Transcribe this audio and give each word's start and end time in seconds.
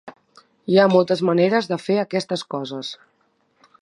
Hi 0.71 0.77
ha 0.77 0.85
moltes 0.93 1.21
maneres 1.29 1.69
de 1.73 1.79
fer 1.83 1.99
aquestes 2.05 2.45
coses. 2.55 2.91